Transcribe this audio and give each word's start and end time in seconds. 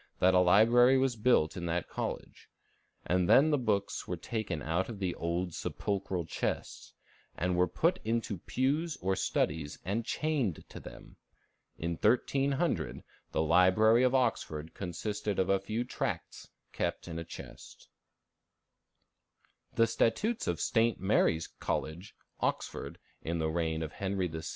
that 0.17 0.33
a 0.33 0.39
library 0.39 0.97
was 0.97 1.15
built 1.15 1.55
in 1.55 1.67
that 1.67 1.87
college; 1.87 2.49
and 3.05 3.29
then 3.29 3.51
the 3.51 3.57
books 3.59 4.07
were 4.07 4.17
taken 4.17 4.59
out 4.63 4.89
of 4.89 4.97
the 4.97 5.13
old 5.13 5.53
sepulchral 5.53 6.25
chests, 6.25 6.95
and 7.37 7.55
"were 7.55 7.67
put 7.67 7.99
into 8.03 8.39
pews 8.39 8.97
or 8.99 9.15
studies 9.15 9.77
and 9.85 10.03
chained 10.03 10.67
to 10.67 10.79
them." 10.79 11.17
In 11.77 11.97
1300, 11.97 13.03
the 13.31 13.43
library 13.43 14.01
of 14.01 14.15
Oxford 14.15 14.73
consisted 14.73 15.37
of 15.37 15.49
a 15.49 15.59
few 15.59 15.83
tracts 15.83 16.49
kept 16.73 17.07
in 17.07 17.19
a 17.19 17.23
chest. 17.23 17.87
[Illustration: 19.67 19.67
Chained 19.67 19.69
Bible.] 19.75 19.83
The 19.83 19.87
statutes 19.87 20.47
of 20.47 20.59
St. 20.59 20.99
Mary's 20.99 21.45
College, 21.45 22.15
Oxford, 22.39 22.97
in 23.21 23.37
the 23.37 23.49
reign 23.51 23.83
of 23.83 23.91
Henry 23.91 24.25
VI. 24.27 24.41